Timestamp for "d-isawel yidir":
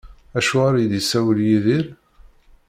0.91-1.85